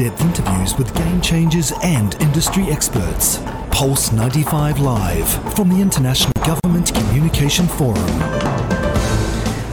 in-depth 0.00 0.22
interviews 0.22 0.78
with 0.78 0.94
game 0.94 1.20
changers 1.20 1.72
and 1.82 2.14
industry 2.22 2.64
experts. 2.70 3.38
Pulse 3.70 4.12
95 4.12 4.80
Live 4.80 5.54
from 5.54 5.68
the 5.68 5.80
International 5.80 6.32
Government 6.44 6.94
Communication 6.94 7.66
Forum. 7.66 8.59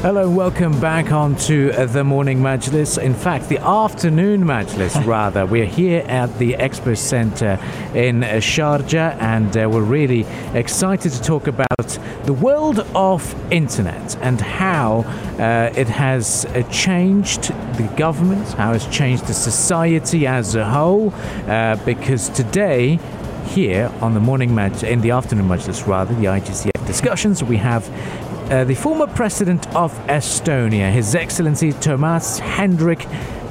Hello, 0.02 0.29
welcome 0.29 0.79
back 0.79 1.12
onto 1.12 1.71
uh, 1.75 1.88
the 1.88 2.04
morning 2.04 2.38
Majlis. 2.38 3.02
In 3.02 3.15
fact, 3.15 3.49
the 3.49 3.57
afternoon 3.57 4.43
Majlis, 4.43 5.04
rather. 5.07 5.43
We're 5.48 5.66
here 5.66 6.05
at 6.07 6.38
the 6.38 6.54
Expo 6.54 6.95
Center 6.95 7.59
in 7.95 8.21
Sharjah, 8.21 9.20
and 9.20 9.57
uh, 9.57 9.68
we're 9.68 9.81
really 9.81 10.27
excited 10.54 11.13
to 11.13 11.21
talk 11.23 11.48
about 11.48 11.99
the 12.25 12.34
world 12.34 12.81
of 12.94 13.52
internet 13.52 14.16
and 14.18 14.39
how 14.39 14.99
uh, 15.39 15.73
it 15.75 15.88
has 15.88 16.45
uh, 16.45 16.61
changed 16.70 17.45
the 17.77 17.91
government, 17.98 18.48
how 18.50 18.73
it's 18.73 18.86
changed 18.95 19.25
the 19.25 19.34
society 19.34 20.27
as 20.27 20.54
a 20.54 20.64
whole. 20.64 21.11
Uh, 21.48 21.76
because 21.85 22.29
today, 22.29 22.99
here 23.48 23.91
on 24.02 24.13
the 24.13 24.20
morning 24.20 24.54
match, 24.54 24.84
in 24.84 25.02
the 25.02 25.09
afternoon 25.09 25.48
Majlis, 25.48 25.88
rather, 25.88 26.13
the 26.13 26.26
IGCF 26.26 26.85
discussions, 26.85 27.43
we 27.43 27.57
have 27.57 27.88
uh, 28.49 28.63
the 28.63 28.75
former 28.75 29.07
president 29.07 29.67
of 29.75 29.93
Estonia, 30.07 30.91
His 30.91 31.15
Excellency 31.15 31.73
Toomas 31.73 32.39
Hendrik 32.39 32.99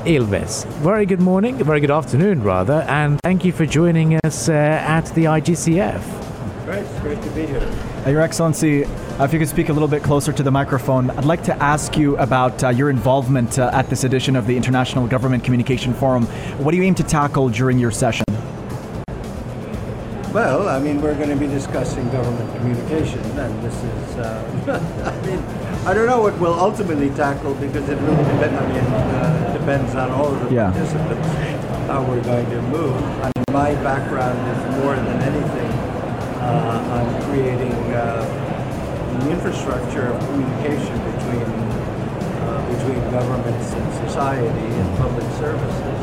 Ilves. 0.06 0.64
Very 0.78 1.04
good 1.04 1.20
morning, 1.20 1.56
very 1.62 1.80
good 1.80 1.90
afternoon, 1.90 2.42
rather, 2.42 2.84
and 2.88 3.20
thank 3.22 3.44
you 3.44 3.52
for 3.52 3.66
joining 3.66 4.18
us 4.24 4.48
uh, 4.48 4.52
at 4.52 5.06
the 5.14 5.24
IGCF. 5.24 6.64
Great, 6.64 6.78
it's 6.78 7.00
great 7.00 7.22
to 7.22 7.30
be 7.30 7.46
here. 7.46 7.60
Uh, 8.06 8.10
Your 8.10 8.22
Excellency, 8.22 8.84
uh, 8.84 9.24
if 9.24 9.32
you 9.32 9.38
could 9.38 9.48
speak 9.48 9.68
a 9.68 9.72
little 9.72 9.88
bit 9.88 10.02
closer 10.02 10.32
to 10.32 10.42
the 10.42 10.50
microphone, 10.50 11.10
I'd 11.10 11.24
like 11.24 11.42
to 11.44 11.62
ask 11.62 11.96
you 11.96 12.16
about 12.16 12.64
uh, 12.64 12.70
your 12.70 12.88
involvement 12.88 13.58
uh, 13.58 13.70
at 13.72 13.90
this 13.90 14.04
edition 14.04 14.34
of 14.34 14.46
the 14.46 14.56
International 14.56 15.06
Government 15.06 15.44
Communication 15.44 15.92
Forum. 15.92 16.24
What 16.58 16.70
do 16.70 16.76
you 16.78 16.82
aim 16.84 16.94
to 16.94 17.04
tackle 17.04 17.50
during 17.50 17.78
your 17.78 17.90
session? 17.90 18.24
Well, 20.36 20.68
I 20.68 20.78
mean, 20.78 21.00
we're 21.00 21.14
going 21.14 21.30
to 21.30 21.34
be 21.34 21.46
discussing 21.46 22.04
government 22.10 22.54
communication, 22.56 23.24
and 23.40 23.64
this 23.64 23.72
is, 23.72 24.16
uh, 24.18 24.36
I 25.08 25.26
mean, 25.26 25.38
I 25.88 25.94
don't 25.94 26.04
know 26.04 26.20
what 26.20 26.38
we'll 26.38 26.60
ultimately 26.60 27.08
tackle 27.08 27.54
because 27.54 27.88
it 27.88 27.96
really 28.04 28.22
depends, 28.36 28.60
I 28.60 28.66
mean, 28.68 28.84
uh, 28.84 29.56
depends 29.58 29.94
on 29.94 30.10
all 30.10 30.34
of 30.34 30.38
the 30.44 30.54
Yeah. 30.54 30.72
participants 30.72 31.26
how 31.88 32.02
we're 32.02 32.22
going 32.22 32.44
to 32.50 32.60
move. 32.68 32.92
I 33.24 33.32
mean, 33.32 33.48
my 33.50 33.72
background 33.80 34.36
is 34.52 34.60
more 34.84 34.94
than 34.94 35.18
anything 35.24 35.72
uh, 36.44 36.96
on 36.96 37.04
creating 37.24 37.72
uh, 37.96 38.20
the 39.20 39.30
infrastructure 39.30 40.12
of 40.12 40.20
communication 40.28 40.96
between 41.16 41.48
uh, 42.44 42.60
between 42.76 43.00
governments 43.10 43.72
and 43.72 43.86
society 44.04 44.66
and 44.80 44.98
public 44.98 45.28
services. 45.40 45.96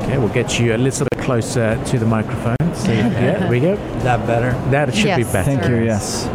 Okay, 0.00 0.16
we'll 0.16 0.32
get 0.40 0.58
you 0.58 0.74
a 0.74 0.80
little 0.80 1.04
bit 1.04 1.11
closer 1.22 1.82
to 1.86 1.98
the 1.98 2.06
microphone. 2.06 2.56
So, 2.74 2.90
yeah, 2.92 3.08
there 3.38 3.50
we 3.50 3.60
go. 3.60 3.76
That 4.00 4.26
better? 4.26 4.52
That 4.70 4.94
should 4.94 5.16
be 5.16 5.24
better. 5.24 5.42
Thank 5.44 5.68
you, 5.68 5.84
yes. 5.84 6.26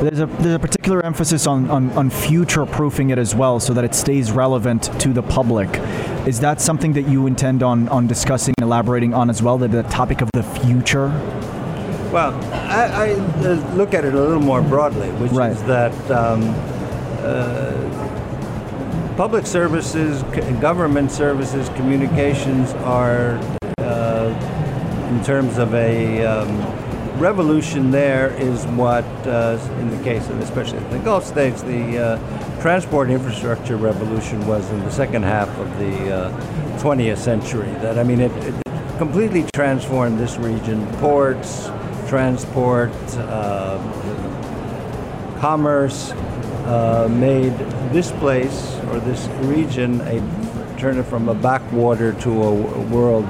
There's 0.00 0.20
a, 0.20 0.26
there's 0.26 0.56
a 0.56 0.58
particular 0.58 1.04
emphasis 1.04 1.46
on, 1.46 1.70
on, 1.70 1.90
on 1.92 2.10
future 2.10 2.66
proofing 2.66 3.10
it 3.10 3.18
as 3.18 3.34
well 3.34 3.58
so 3.60 3.72
that 3.74 3.84
it 3.84 3.94
stays 3.94 4.32
relevant 4.32 4.82
to 5.00 5.12
the 5.12 5.22
public. 5.22 5.68
Is 6.26 6.40
that 6.40 6.60
something 6.60 6.92
that 6.94 7.02
you 7.08 7.26
intend 7.26 7.62
on, 7.62 7.88
on 7.88 8.06
discussing, 8.06 8.54
elaborating 8.60 9.14
on 9.14 9.30
as 9.30 9.42
well, 9.42 9.56
the, 9.56 9.68
the 9.68 9.82
topic 9.84 10.20
of 10.20 10.28
the 10.34 10.42
future? 10.42 11.08
Well, 12.12 12.34
I, 12.52 12.86
I 12.86 13.10
uh, 13.12 13.74
look 13.74 13.94
at 13.94 14.04
it 14.04 14.14
a 14.14 14.20
little 14.20 14.40
more 14.42 14.62
broadly, 14.62 15.10
which 15.12 15.32
Right. 15.32 15.52
is 15.52 15.62
that 15.64 15.92
um, 16.10 16.42
uh, 17.22 17.83
public 19.16 19.46
services, 19.46 20.22
government 20.60 21.10
services, 21.10 21.68
communications 21.70 22.72
are, 22.82 23.38
uh, 23.78 25.08
in 25.10 25.24
terms 25.24 25.58
of 25.58 25.72
a 25.74 26.24
um, 26.24 27.20
revolution, 27.20 27.92
there 27.92 28.30
is 28.34 28.66
what, 28.68 29.04
uh, 29.26 29.56
in 29.78 29.90
the 29.90 30.02
case 30.02 30.28
of 30.28 30.40
especially 30.40 30.80
the 30.90 30.98
Gulf 30.98 31.24
states, 31.24 31.62
the 31.62 31.98
uh, 31.98 32.60
transport 32.60 33.08
infrastructure 33.08 33.76
revolution 33.76 34.44
was 34.48 34.68
in 34.70 34.80
the 34.80 34.90
second 34.90 35.22
half 35.22 35.48
of 35.58 35.78
the 35.78 36.12
uh, 36.12 36.78
20th 36.78 37.18
century. 37.18 37.70
That 37.74 37.98
I 38.00 38.02
mean, 38.02 38.20
it, 38.20 38.32
it 38.44 38.54
completely 38.98 39.44
transformed 39.54 40.18
this 40.18 40.38
region. 40.38 40.84
Ports, 40.96 41.70
transport, 42.08 42.90
uh, 43.16 43.78
commerce 45.38 46.12
uh, 46.64 47.08
made 47.08 47.52
this 47.92 48.10
place 48.12 48.76
or 48.88 49.00
this 49.00 49.26
region 49.46 50.00
a 50.02 50.20
turn 50.78 50.98
it 50.98 51.04
from 51.04 51.28
a 51.28 51.34
backwater 51.34 52.12
to 52.20 52.30
a 52.42 52.80
world 52.88 53.24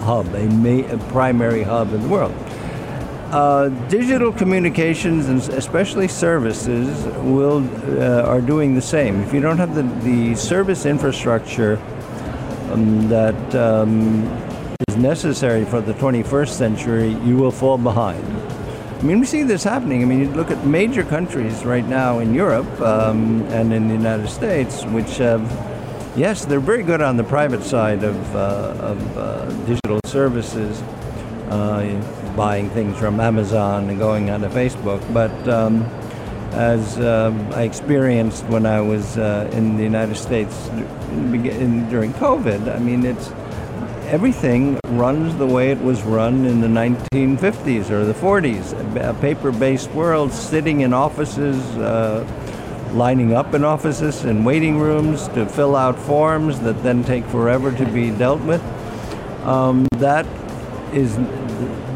hub, 0.00 0.26
a, 0.34 0.46
ma- 0.46 0.86
a 0.92 0.98
primary 1.10 1.62
hub 1.62 1.92
in 1.92 2.02
the 2.02 2.08
world. 2.08 2.34
Uh, 3.32 3.68
digital 3.88 4.32
communications 4.32 5.26
and 5.26 5.40
especially 5.54 6.06
services 6.06 7.04
will 7.24 7.66
uh, 8.00 8.22
are 8.22 8.40
doing 8.40 8.74
the 8.74 8.82
same. 8.82 9.20
If 9.22 9.34
you 9.34 9.40
don't 9.40 9.58
have 9.58 9.74
the, 9.74 9.82
the 10.04 10.36
service 10.36 10.86
infrastructure 10.86 11.78
um, 12.70 13.08
that 13.08 13.54
um, 13.56 14.24
is 14.88 14.96
necessary 14.96 15.64
for 15.64 15.80
the 15.80 15.94
21st 15.94 16.50
century, 16.50 17.08
you 17.24 17.36
will 17.36 17.50
fall 17.50 17.78
behind. 17.78 18.24
I 19.04 19.06
mean, 19.06 19.20
we 19.20 19.26
see 19.26 19.42
this 19.42 19.62
happening. 19.62 20.00
I 20.00 20.06
mean, 20.06 20.20
you 20.20 20.30
look 20.30 20.50
at 20.50 20.66
major 20.66 21.04
countries 21.04 21.62
right 21.62 21.84
now 21.86 22.20
in 22.20 22.32
Europe 22.32 22.80
um, 22.80 23.42
and 23.48 23.70
in 23.70 23.86
the 23.86 23.92
United 23.92 24.30
States, 24.30 24.82
which 24.86 25.18
have, 25.18 25.42
yes, 26.16 26.46
they're 26.46 26.58
very 26.58 26.82
good 26.82 27.02
on 27.02 27.18
the 27.18 27.24
private 27.24 27.62
side 27.62 28.02
of, 28.02 28.16
uh, 28.34 28.74
of 28.80 29.18
uh, 29.18 29.44
digital 29.66 30.00
services, 30.06 30.80
uh, 31.50 32.32
buying 32.34 32.70
things 32.70 32.96
from 32.96 33.20
Amazon 33.20 33.90
and 33.90 33.98
going 33.98 34.30
onto 34.30 34.48
Facebook. 34.48 35.02
But 35.12 35.48
um, 35.50 35.82
as 36.52 36.98
um, 36.98 37.52
I 37.52 37.64
experienced 37.64 38.44
when 38.44 38.64
I 38.64 38.80
was 38.80 39.18
uh, 39.18 39.50
in 39.52 39.76
the 39.76 39.82
United 39.82 40.16
States 40.16 40.68
in, 41.10 41.44
in, 41.44 41.90
during 41.90 42.14
COVID, 42.14 42.74
I 42.74 42.78
mean, 42.78 43.04
it's 43.04 43.28
everything 44.14 44.78
runs 44.90 45.36
the 45.38 45.46
way 45.46 45.72
it 45.72 45.82
was 45.82 46.04
run 46.04 46.44
in 46.44 46.60
the 46.60 46.68
1950s 46.68 47.90
or 47.90 48.04
the 48.04 48.14
40s. 48.14 48.72
A 48.94 49.10
a 49.10 49.14
paper-based 49.14 49.90
world, 49.90 50.30
sitting 50.30 50.82
in 50.82 50.92
offices, 50.92 51.58
uh, 51.78 52.24
lining 52.92 53.34
up 53.34 53.54
in 53.54 53.64
offices 53.64 54.24
and 54.24 54.46
waiting 54.46 54.78
rooms 54.78 55.26
to 55.34 55.44
fill 55.46 55.74
out 55.74 55.98
forms 55.98 56.60
that 56.60 56.80
then 56.84 57.02
take 57.02 57.24
forever 57.24 57.72
to 57.72 57.84
be 57.86 58.10
dealt 58.10 58.40
with. 58.42 58.62
Um, 59.44 59.88
that 59.98 60.26
is 60.92 61.18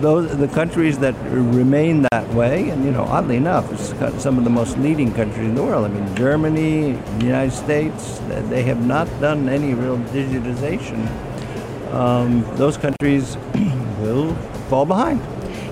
those 0.00 0.36
the 0.36 0.48
countries 0.48 0.98
that 0.98 1.14
remain 1.30 2.04
that 2.10 2.28
way, 2.34 2.70
and 2.70 2.84
you 2.84 2.90
know, 2.90 3.04
oddly 3.04 3.36
enough, 3.36 3.70
it's 3.72 3.88
some 4.20 4.38
of 4.38 4.42
the 4.42 4.50
most 4.50 4.76
leading 4.78 5.14
countries 5.14 5.46
in 5.50 5.54
the 5.54 5.62
world. 5.62 5.84
I 5.84 5.88
mean, 5.88 6.16
Germany, 6.16 6.98
the 7.20 7.26
United 7.26 7.52
States, 7.52 8.18
they 8.50 8.64
have 8.64 8.84
not 8.84 9.06
done 9.20 9.48
any 9.48 9.72
real 9.72 9.98
digitization. 10.10 11.06
Um, 11.93 12.43
those 12.56 12.76
countries 12.76 13.37
will 14.00 14.34
fall 14.69 14.87
behind. 14.87 15.21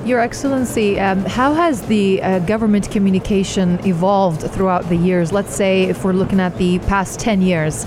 Your 0.06 0.20
Excellency, 0.20 1.00
um, 1.00 1.24
how 1.24 1.52
has 1.54 1.82
the 1.82 2.22
uh, 2.22 2.38
government 2.40 2.90
communication 2.90 3.84
evolved 3.84 4.42
throughout 4.52 4.88
the 4.88 4.96
years? 4.96 5.32
Let's 5.32 5.54
say 5.54 5.84
if 5.84 6.04
we're 6.04 6.12
looking 6.12 6.38
at 6.38 6.56
the 6.58 6.78
past 6.80 7.18
10 7.18 7.42
years, 7.42 7.86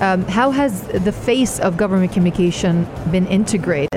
um, 0.00 0.24
how 0.24 0.50
has 0.50 0.82
the 0.88 1.12
face 1.12 1.60
of 1.60 1.76
government 1.76 2.12
communication 2.12 2.88
been 3.12 3.26
integrated? 3.28 3.88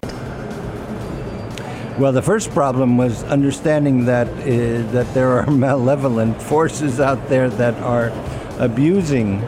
Well, 1.97 2.11
the 2.11 2.21
first 2.21 2.51
problem 2.51 2.97
was 2.97 3.23
understanding 3.23 4.05
that 4.05 4.27
uh, 4.27 4.91
that 4.91 5.13
there 5.13 5.31
are 5.31 5.45
malevolent 5.51 6.41
forces 6.41 6.99
out 6.99 7.29
there 7.29 7.49
that 7.49 7.75
are 7.81 8.11
abusing 8.59 9.41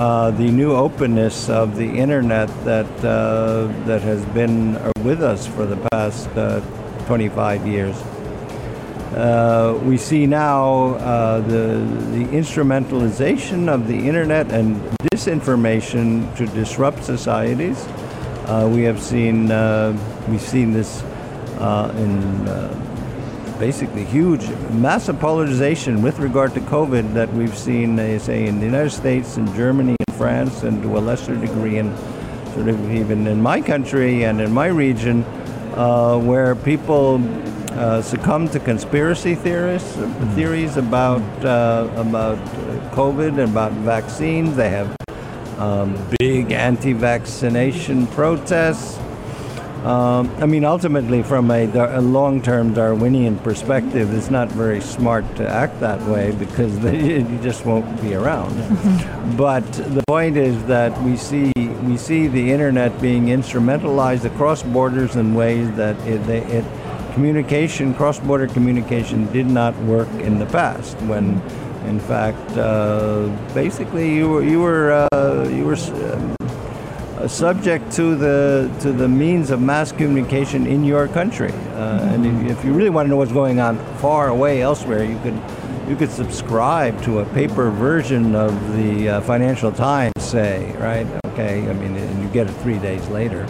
uh, 0.00 0.30
the 0.30 0.50
new 0.50 0.72
openness 0.72 1.50
of 1.50 1.76
the 1.76 1.84
internet 1.84 2.48
that 2.64 2.88
uh, 3.04 3.68
that 3.84 4.00
has 4.00 4.24
been 4.32 4.72
with 5.04 5.22
us 5.22 5.46
for 5.46 5.66
the 5.66 5.76
past 5.92 6.26
uh, 6.38 6.60
25 7.06 7.66
years. 7.66 7.94
Uh, 9.14 9.78
we 9.84 9.98
see 9.98 10.26
now 10.26 10.94
uh, 10.94 11.40
the 11.40 11.84
the 12.16 12.24
instrumentalization 12.32 13.68
of 13.68 13.86
the 13.88 14.08
internet 14.08 14.50
and 14.50 14.80
disinformation 15.12 16.34
to 16.34 16.46
disrupt 16.46 17.04
societies. 17.04 17.84
Uh, 18.46 18.70
we 18.72 18.82
have 18.84 19.02
seen 19.02 19.50
uh, 19.50 19.92
we've 20.30 20.40
seen 20.40 20.72
this 20.72 21.02
uh, 21.58 21.92
in 21.98 22.48
uh, 22.48 22.89
basically 23.60 24.04
huge, 24.06 24.48
massive 24.72 25.20
polarization 25.20 26.00
with 26.00 26.18
regard 26.18 26.54
to 26.54 26.60
COVID 26.60 27.12
that 27.12 27.30
we've 27.34 27.56
seen, 27.56 28.00
uh, 28.00 28.18
say, 28.18 28.46
in 28.46 28.58
the 28.58 28.64
United 28.64 28.90
States, 28.90 29.36
in 29.36 29.46
Germany, 29.54 29.94
in 30.08 30.14
France, 30.14 30.62
and 30.62 30.82
to 30.82 30.96
a 30.96 30.98
lesser 30.98 31.36
degree 31.36 31.76
in 31.76 31.94
sort 32.54 32.68
of 32.68 32.90
even 32.90 33.26
in 33.26 33.40
my 33.40 33.60
country 33.60 34.24
and 34.24 34.40
in 34.40 34.50
my 34.50 34.66
region, 34.66 35.22
uh, 35.74 36.18
where 36.18 36.54
people 36.54 37.20
uh, 37.72 38.00
succumb 38.00 38.48
to 38.48 38.58
conspiracy 38.58 39.34
theorists, 39.34 39.94
theories 40.34 40.78
about 40.78 41.22
uh, 41.44 41.86
about 41.96 42.38
COVID 42.92 43.28
and 43.28 43.50
about 43.50 43.72
vaccines. 43.72 44.56
They 44.56 44.70
have 44.70 44.96
um, 45.58 45.94
big 46.18 46.50
anti-vaccination 46.50 48.06
protests. 48.08 48.98
Um, 49.84 50.30
I 50.38 50.44
mean, 50.44 50.66
ultimately, 50.66 51.22
from 51.22 51.50
a, 51.50 51.64
a, 51.64 52.02
long-term 52.02 52.74
Darwinian 52.74 53.38
perspective, 53.38 54.12
it's 54.12 54.28
not 54.28 54.48
very 54.48 54.78
smart 54.78 55.24
to 55.36 55.48
act 55.48 55.80
that 55.80 56.02
way 56.02 56.32
because 56.32 56.78
you 56.84 57.38
just 57.42 57.64
won't 57.64 57.98
be 58.02 58.14
around. 58.14 58.54
but 59.38 59.64
the 59.72 60.02
point 60.06 60.36
is 60.36 60.62
that 60.64 60.92
we 61.02 61.16
see 61.16 61.50
we 61.84 61.96
see 61.96 62.26
the 62.26 62.52
internet 62.52 63.00
being 63.00 63.28
instrumentalized 63.28 64.26
across 64.26 64.62
borders 64.62 65.16
in 65.16 65.34
ways 65.34 65.70
that 65.76 65.96
it, 66.06 66.18
they, 66.26 66.42
it 66.42 66.64
communication, 67.14 67.94
cross-border 67.94 68.48
communication, 68.48 69.32
did 69.32 69.46
not 69.46 69.74
work 69.84 70.10
in 70.20 70.38
the 70.38 70.46
past 70.46 70.94
when. 71.08 71.40
In 71.86 71.98
fact, 71.98 72.58
uh, 72.58 73.26
basically, 73.54 74.14
you 74.14 74.28
were 74.28 74.42
you 74.44 74.60
were 74.60 75.08
uh, 75.10 75.48
you 75.48 75.64
were 75.64 75.76
subject 77.28 77.92
to 77.92 78.14
the 78.16 78.70
to 78.80 78.92
the 78.92 79.08
means 79.08 79.50
of 79.50 79.60
mass 79.60 79.92
communication 79.92 80.66
in 80.66 80.84
your 80.84 81.08
country. 81.08 81.52
Uh, 81.74 82.12
and 82.12 82.50
if 82.50 82.64
you 82.64 82.72
really 82.72 82.90
want 82.90 83.06
to 83.06 83.10
know 83.10 83.16
what's 83.16 83.32
going 83.32 83.60
on 83.60 83.78
far 83.96 84.28
away 84.28 84.62
elsewhere, 84.62 85.04
you 85.04 85.18
could 85.20 85.38
you 85.88 85.96
could 85.96 86.10
subscribe 86.10 87.00
to 87.02 87.18
a 87.18 87.24
paper 87.26 87.70
version 87.70 88.34
of 88.34 88.52
the 88.76 89.08
uh, 89.08 89.20
Financial 89.22 89.72
Times, 89.72 90.12
say, 90.18 90.72
right? 90.78 91.06
Okay, 91.26 91.68
I 91.68 91.72
mean, 91.72 91.96
and 91.96 92.22
you 92.22 92.28
get 92.28 92.48
it 92.48 92.52
three 92.62 92.78
days 92.78 93.06
later. 93.08 93.46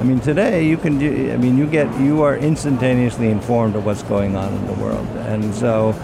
I 0.00 0.02
mean, 0.02 0.20
today 0.20 0.66
you 0.66 0.76
can. 0.76 0.98
Do, 0.98 1.32
I 1.32 1.36
mean, 1.36 1.56
you 1.56 1.66
get 1.66 1.86
you 2.00 2.22
are 2.22 2.36
instantaneously 2.36 3.28
informed 3.28 3.76
of 3.76 3.84
what's 3.84 4.02
going 4.02 4.34
on 4.36 4.52
in 4.52 4.66
the 4.66 4.74
world, 4.74 5.06
and 5.28 5.54
so. 5.54 5.94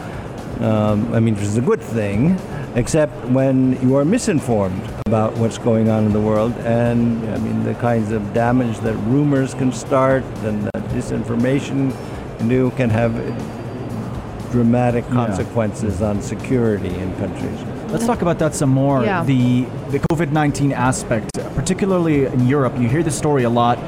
Um, 0.61 1.15
I 1.15 1.21
mean, 1.21 1.37
which 1.37 1.45
is 1.45 1.57
a 1.57 1.63
good 1.63 1.81
thing, 1.81 2.37
except 2.75 3.13
when 3.27 3.81
you 3.83 3.97
are 3.97 4.05
misinformed 4.05 4.83
about 5.07 5.37
what's 5.39 5.59
going 5.59 5.89
on 5.89 6.07
in 6.07 6.13
the 6.13 6.21
world. 6.21 6.53
And 6.59 7.29
I 7.31 7.39
mean, 7.39 7.65
the 7.65 7.75
kinds 7.75 8.13
of 8.13 8.33
damage 8.33 8.79
that 8.81 8.95
rumors 8.95 9.55
can 9.55 9.73
start 9.73 10.23
and 10.45 10.65
that 10.65 10.85
disinformation 10.91 11.95
can 12.39 12.49
do 12.49 12.71
can 12.73 12.91
have 12.91 13.13
dramatic 14.53 15.07
consequences 15.09 16.01
yeah. 16.01 16.09
on 16.09 16.23
security 16.23 16.89
in 16.89 17.15
countries. 17.17 17.61
Let's 17.91 18.07
talk 18.07 18.23
about 18.23 18.39
that 18.39 18.55
some 18.55 18.71
more. 18.71 19.03
Yeah. 19.03 19.25
The 19.25 19.63
the 19.91 19.99
COVID 20.11 20.33
nineteen 20.33 20.73
aspect, 20.73 21.33
particularly 21.55 22.27
in 22.27 22.47
Europe, 22.47 22.79
you 22.79 22.89
hear 22.89 23.03
the 23.03 23.11
story 23.11 23.45
a 23.45 23.51
lot. 23.51 23.79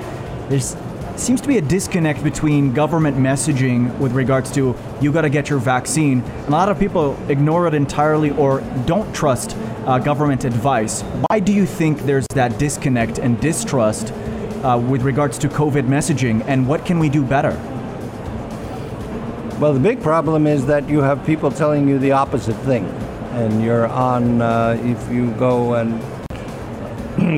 There's 0.49 0.77
seems 1.19 1.41
to 1.41 1.49
be 1.49 1.59
a 1.59 1.61
disconnect 1.61 2.23
between 2.23 2.73
government 2.73 3.17
messaging 3.17 3.97
with 3.99 4.13
regards 4.13 4.51
to 4.53 4.75
you 5.01 5.13
got 5.13 5.23
to 5.23 5.31
get 5.31 5.51
your 5.51 5.59
vaccine. 5.59 6.21
And 6.21 6.49
a 6.49 6.53
lot 6.53 6.69
of 6.69 6.79
people 6.79 7.17
ignore 7.29 7.67
it 7.67 7.75
entirely 7.75 8.31
or 8.31 8.61
don't 8.87 9.13
trust 9.15 9.57
uh, 9.87 9.99
government 9.99 10.45
advice. 10.45 11.03
Why 11.29 11.41
do 11.41 11.53
you 11.53 11.67
think 11.67 12.01
there's 12.01 12.27
that 12.35 12.59
disconnect 12.59 13.19
and 13.19 13.41
distrust 13.41 14.13
uh, 14.63 14.79
with 14.79 15.03
regards 15.03 15.39
to 15.39 15.49
COVID 15.49 15.87
messaging, 15.87 16.45
and 16.47 16.69
what 16.69 16.87
can 16.87 16.99
we 16.99 17.09
do 17.09 17.25
better? 17.25 17.53
Well, 19.59 19.75
the 19.75 19.81
big 19.81 20.03
problem 20.03 20.47
is 20.47 20.67
that 20.67 20.89
you 20.89 21.01
have 21.01 21.25
people 21.27 21.51
telling 21.51 21.89
you 21.89 21.99
the 21.99 22.13
opposite 22.13 22.57
thing, 22.59 22.87
and 23.33 23.63
you're 23.63 23.87
on. 23.87 24.41
Uh, 24.41 24.79
if 24.83 25.13
you 25.13 25.31
go 25.33 25.75
and 25.75 26.01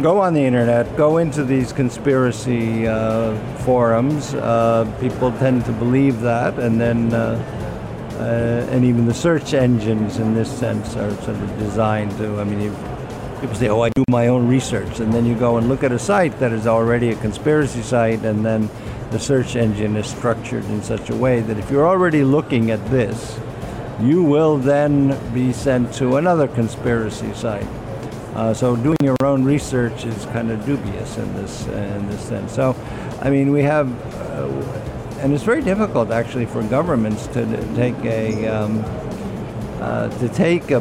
go 0.02 0.20
on 0.20 0.34
the 0.34 0.40
internet, 0.40 0.96
go 0.96 1.18
into 1.18 1.44
these 1.44 1.72
conspiracy 1.72 2.86
uh, 2.86 3.36
forums. 3.58 4.34
Uh, 4.34 4.90
people 5.00 5.32
tend 5.32 5.64
to 5.64 5.72
believe 5.72 6.20
that, 6.20 6.58
and 6.58 6.80
then, 6.80 7.12
uh, 7.12 7.36
uh 8.18 8.72
and 8.72 8.84
even 8.84 9.06
the 9.06 9.14
search 9.14 9.52
engines 9.52 10.18
in 10.18 10.34
this 10.34 10.50
sense 10.50 10.96
are 10.96 11.10
sort 11.22 11.36
of 11.36 11.58
designed 11.58 12.10
to. 12.18 12.40
I 12.40 12.44
mean, 12.44 12.70
people 13.40 13.54
say, 13.56 13.68
"Oh, 13.68 13.82
I 13.82 13.90
do 13.90 14.04
my 14.08 14.28
own 14.28 14.48
research," 14.48 15.00
and 15.00 15.12
then 15.12 15.26
you 15.26 15.34
go 15.34 15.58
and 15.58 15.68
look 15.68 15.82
at 15.82 15.92
a 15.92 15.98
site 15.98 16.38
that 16.38 16.52
is 16.52 16.66
already 16.66 17.10
a 17.10 17.16
conspiracy 17.16 17.82
site, 17.82 18.24
and 18.24 18.44
then 18.44 18.70
the 19.10 19.18
search 19.18 19.56
engine 19.56 19.96
is 19.96 20.06
structured 20.06 20.64
in 20.66 20.82
such 20.82 21.10
a 21.10 21.16
way 21.16 21.40
that 21.40 21.58
if 21.58 21.70
you're 21.70 21.86
already 21.86 22.24
looking 22.24 22.70
at 22.70 22.84
this, 22.90 23.38
you 24.00 24.22
will 24.22 24.56
then 24.56 25.18
be 25.34 25.52
sent 25.52 25.92
to 25.94 26.16
another 26.16 26.48
conspiracy 26.48 27.32
site 27.34 27.68
uh, 28.34 28.52
so 28.52 28.74
doing 28.74 28.96
your 29.02 29.16
own 29.22 29.44
research 29.44 30.04
is 30.04 30.26
kind 30.26 30.50
of 30.50 30.64
dubious 30.66 31.16
in 31.18 31.34
this 31.34 31.66
in 31.66 32.08
this 32.08 32.20
sense. 32.20 32.52
So, 32.52 32.74
I 33.22 33.30
mean, 33.30 33.52
we 33.52 33.62
have, 33.62 33.88
uh, 34.14 34.48
and 35.20 35.32
it's 35.32 35.44
very 35.44 35.62
difficult 35.62 36.10
actually 36.10 36.46
for 36.46 36.62
governments 36.64 37.28
to, 37.28 37.46
take 37.74 37.96
a 38.04 38.46
um, 38.48 38.84
uh, 39.80 40.08
to 40.18 40.28
take 40.28 40.72
a 40.72 40.80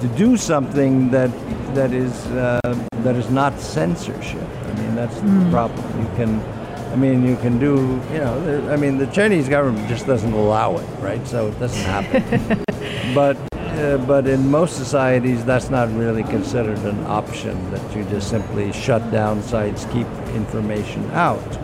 to 0.00 0.08
do 0.16 0.36
something 0.36 1.10
that 1.10 1.30
that 1.74 1.92
is 1.92 2.26
uh, 2.28 2.60
that 3.04 3.14
is 3.14 3.30
not 3.30 3.60
censorship. 3.60 4.42
I 4.42 4.72
mean, 4.74 4.94
that's 4.96 5.16
mm. 5.16 5.44
the 5.44 5.50
problem. 5.50 6.00
You 6.00 6.08
can. 6.16 6.58
I 6.88 6.96
mean, 6.96 7.22
you 7.22 7.36
can 7.36 7.58
do, 7.58 8.00
you 8.10 8.18
know, 8.18 8.70
I 8.72 8.76
mean, 8.76 8.96
the 8.96 9.06
Chinese 9.08 9.46
government 9.46 9.86
just 9.88 10.06
doesn't 10.06 10.32
allow 10.32 10.78
it, 10.78 10.88
right? 11.00 11.24
So 11.28 11.48
it 11.48 11.60
doesn't 11.60 11.84
happen. 11.84 12.64
but 13.14 13.36
uh, 13.78 13.96
but 14.06 14.26
in 14.26 14.50
most 14.50 14.76
societies, 14.76 15.44
that's 15.44 15.70
not 15.70 15.88
really 15.94 16.24
considered 16.24 16.78
an 16.78 16.98
option, 17.06 17.70
that 17.70 17.96
you 17.96 18.04
just 18.04 18.28
simply 18.28 18.72
shut 18.72 19.10
down 19.10 19.42
sites, 19.42 19.86
keep 19.86 20.06
information 20.34 21.08
out. 21.12 21.58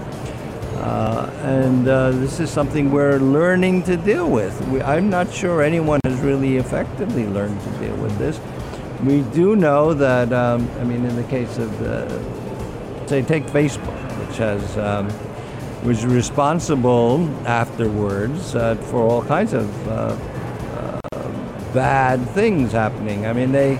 Uh, 0.76 1.30
and 1.42 1.88
uh, 1.88 2.10
this 2.12 2.40
is 2.40 2.50
something 2.50 2.90
we're 2.90 3.18
learning 3.18 3.82
to 3.82 3.96
deal 3.96 4.28
with. 4.28 4.60
We, 4.68 4.80
I'm 4.82 5.10
not 5.10 5.32
sure 5.32 5.62
anyone 5.62 6.00
has 6.04 6.20
really 6.20 6.56
effectively 6.56 7.26
learned 7.26 7.60
to 7.60 7.70
deal 7.78 7.96
with 7.96 8.16
this. 8.18 8.40
We 9.02 9.22
do 9.34 9.56
know 9.56 9.94
that, 9.94 10.32
um, 10.32 10.70
I 10.80 10.84
mean, 10.84 11.04
in 11.04 11.16
the 11.16 11.24
case 11.24 11.58
of, 11.58 11.82
uh, 11.82 13.06
say, 13.06 13.22
take 13.22 13.44
Facebook, 13.46 13.96
which 14.26 14.38
has 14.38 14.78
um, 14.78 15.08
was 15.84 16.06
responsible 16.06 17.28
afterwards 17.46 18.54
uh, 18.54 18.74
for 18.76 19.02
all 19.02 19.22
kinds 19.22 19.52
of 19.52 19.88
uh, 19.88 20.16
bad 21.74 22.20
things 22.30 22.72
happening. 22.72 23.26
I 23.26 23.32
mean, 23.32 23.52
they 23.52 23.78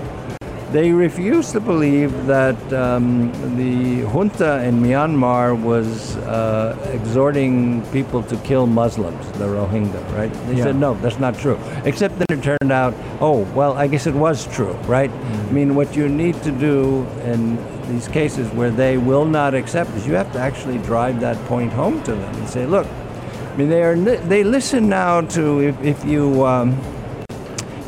they 0.71 0.91
refuse 0.91 1.53
to 1.53 1.61
believe 1.61 2.11
that 2.25 2.57
um, 2.73 3.31
the 3.55 4.01
junta 4.11 4.61
in 4.65 4.81
Myanmar 4.81 5.55
was 5.61 6.17
uh, 6.17 6.75
exhorting 6.91 7.81
people 7.93 8.21
to 8.23 8.35
kill 8.37 8.67
Muslims, 8.67 9.25
the 9.33 9.45
Rohingya, 9.45 10.03
right? 10.17 10.33
They 10.47 10.57
yeah. 10.57 10.65
said, 10.65 10.75
no, 10.75 10.95
that's 10.95 11.19
not 11.19 11.37
true. 11.37 11.57
Except 11.85 12.17
then 12.17 12.37
it 12.37 12.43
turned 12.43 12.73
out, 12.73 12.93
oh, 13.21 13.43
well, 13.55 13.73
I 13.73 13.87
guess 13.87 14.05
it 14.05 14.15
was 14.15 14.53
true, 14.53 14.73
right? 14.85 15.09
Mm-hmm. 15.11 15.47
I 15.47 15.51
mean, 15.51 15.75
what 15.75 15.95
you 15.95 16.09
need 16.09 16.35
to 16.43 16.51
do 16.51 17.05
in 17.23 17.55
these 17.87 18.09
cases 18.09 18.51
where 18.51 18.71
they 18.71 18.97
will 18.97 19.25
not 19.25 19.53
accept 19.53 19.91
is 19.91 20.05
you 20.05 20.15
have 20.15 20.33
to 20.33 20.39
actually 20.39 20.79
drive 20.79 21.21
that 21.21 21.37
point 21.45 21.71
home 21.71 22.03
to 22.03 22.11
them 22.11 22.35
and 22.35 22.49
say, 22.49 22.65
look, 22.65 22.87
I 22.87 23.55
mean, 23.55 23.69
they 23.69 23.83
are 23.83 23.95
they 23.95 24.43
listen 24.43 24.89
now 24.89 25.21
to 25.21 25.61
if, 25.61 25.81
if 25.81 26.03
you 26.03 26.45
um, 26.45 26.75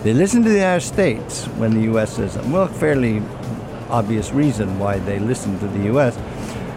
they 0.03 0.13
listen 0.13 0.43
to 0.43 0.49
the 0.49 0.55
United 0.55 0.85
States 0.85 1.45
when 1.57 1.73
the 1.73 1.81
U.S. 1.91 2.15
says, 2.15 2.37
well, 2.47 2.67
fairly 2.67 3.21
obvious 3.89 4.31
reason 4.31 4.77
why 4.79 4.99
they 4.99 5.19
listen 5.19 5.57
to 5.59 5.67
the 5.67 5.85
U.S. 5.85 6.17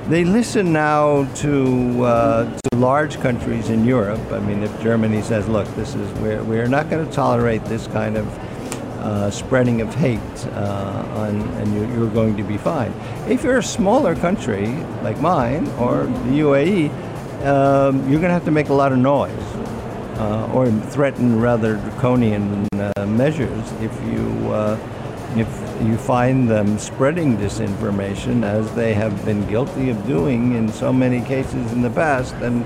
They 0.09 0.25
listen 0.25 0.73
now 0.73 1.25
to, 1.37 2.05
uh, 2.05 2.59
to 2.59 2.77
large 2.77 3.21
countries 3.21 3.69
in 3.69 3.85
Europe. 3.85 4.21
I 4.33 4.41
mean, 4.41 4.63
if 4.63 4.83
Germany 4.83 5.23
says, 5.23 5.49
look, 5.49 5.69
this 5.77 5.95
is 5.95 6.11
we're, 6.21 6.43
we're 6.45 6.69
not 6.69 6.89
going 6.89 7.07
to 7.07 7.13
tolerate 7.13 7.65
this 7.67 7.87
kind 7.89 8.17
of 8.17 8.27
uh, 9.01 9.31
spreading 9.31 9.81
of 9.81 9.95
hate, 9.95 10.19
uh, 10.47 11.05
on, 11.17 11.41
and 11.41 11.75
you, 11.75 11.87
you're 11.95 12.11
going 12.11 12.37
to 12.37 12.43
be 12.43 12.57
fine. 12.57 12.93
If 13.29 13.45
you're 13.45 13.59
a 13.59 13.63
smaller 13.63 14.17
country 14.17 14.67
like 15.03 15.21
mine 15.21 15.69
or 15.79 16.05
the 16.05 16.41
UAE, 16.41 16.91
um, 17.45 18.01
you're 18.11 18.21
going 18.21 18.29
to 18.29 18.35
have 18.35 18.45
to 18.47 18.51
make 18.51 18.69
a 18.69 18.75
lot 18.75 18.93
of 18.93 18.99
noise 18.99 19.60
uh, 20.21 20.53
or 20.53 20.71
threaten 20.93 21.41
rather 21.41 21.77
draconian 21.77 22.69
uh, 22.75 23.07
measures 23.07 23.73
if 23.81 23.93
you 24.05 24.53
uh, 24.53 24.79
if 25.37 25.49
you 25.87 25.97
find 25.97 26.51
them 26.51 26.79
spreading 26.79 27.39
disinformation 27.39 28.45
as 28.45 28.71
they 28.75 28.93
have 28.93 29.25
been 29.25 29.47
guilty 29.49 29.89
of 29.89 30.07
doing 30.07 30.53
in 30.57 30.69
so 30.69 30.93
many 30.93 31.23
cases 31.23 31.73
in 31.73 31.81
the 31.81 31.91
past 31.91 32.35
and 32.43 32.65